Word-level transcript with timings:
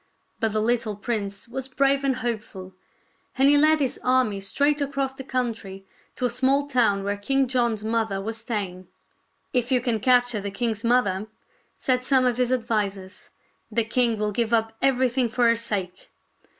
But 0.39 0.53
the 0.53 0.61
little 0.63 0.95
prince 0.95 1.47
was 1.47 1.67
brave 1.67 2.03
and 2.03 2.15
hopeful, 2.15 2.73
and 3.37 3.47
he 3.47 3.55
led 3.55 3.79
his 3.79 3.99
army 4.03 4.39
straight 4.41 4.81
across 4.81 5.13
the 5.13 5.23
couhtry 5.23 5.83
to 6.15 6.25
a 6.25 6.29
small 6.31 6.67
town 6.67 7.03
where 7.03 7.17
King 7.17 7.47
John's 7.47 7.83
mother' 7.83 8.19
was 8.19 8.37
staying." 8.37 8.87
If 9.53 9.71
you 9.71 9.79
can 9.79 9.99
capture 9.99 10.41
the 10.41 10.49
king's 10.49 10.83
mother," 10.83 11.27
said 11.77 12.03
some 12.03 12.25
of 12.25 12.37
his 12.37 12.51
advisers," 12.51 13.29
the 13.71 13.83
king 13.83 14.17
will 14.17 14.31
give 14.31 14.53
up 14.53 14.73
everything 14.81 15.29
for 15.29 15.47
her 15.47 15.55
sake." 15.55 16.09